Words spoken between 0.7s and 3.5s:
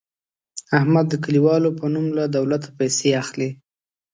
احمد د کلیوالو په نوم له دولته پیسې اخلي.